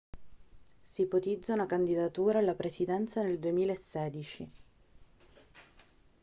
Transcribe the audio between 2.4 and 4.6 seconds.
presidenza nel 2016